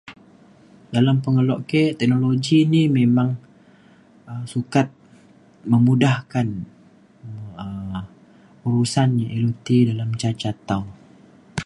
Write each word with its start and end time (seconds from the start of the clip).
dalem 0.93 1.17
pengelo 1.23 1.55
ke 1.69 1.83
teknologi 1.99 2.57
ni 2.73 2.81
memang 2.97 3.29
um 4.29 4.43
sukat 4.53 4.87
memudahkan 5.71 6.47
um 7.61 7.95
urusan 8.67 9.09
yak 9.21 9.31
ilu 9.37 9.51
ti 9.65 9.77
dalem 9.89 10.09
ca 10.21 10.29
ca 10.41 10.51
tau 10.67 10.83